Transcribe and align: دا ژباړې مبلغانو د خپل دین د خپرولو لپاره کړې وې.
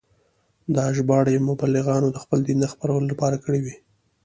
دا 0.75 0.85
ژباړې 0.95 1.45
مبلغانو 1.49 2.07
د 2.11 2.17
خپل 2.23 2.39
دین 2.47 2.57
د 2.61 2.65
خپرولو 2.73 3.05
لپاره 3.11 3.37
کړې 3.43 3.59
وې. 3.65 3.75